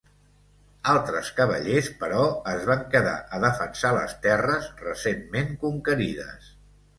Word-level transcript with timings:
Altres 0.93 1.27
cavallers, 1.39 1.89
però, 2.03 2.23
es 2.53 2.65
van 2.69 2.81
quedar 2.95 3.13
a 3.39 3.43
defensar 3.45 3.93
les 3.99 4.17
terres 4.25 4.71
recentment 4.81 5.55
conquerides. 5.67 6.51